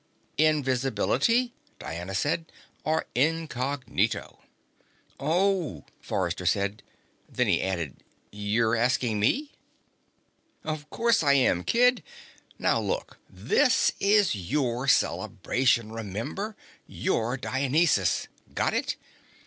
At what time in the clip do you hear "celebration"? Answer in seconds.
14.87-15.91